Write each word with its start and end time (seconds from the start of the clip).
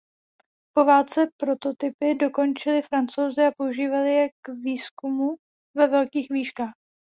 Po 0.75 0.85
válce 0.85 1.27
prototypy 1.37 2.15
dokončili 2.15 2.81
Francouzi 2.81 3.41
a 3.41 3.51
používali 3.57 4.13
je 4.13 4.29
k 4.29 4.49
výzkumu 4.63 5.35
ve 5.77 5.87
velkých 5.87 6.27
výškách. 6.31 6.73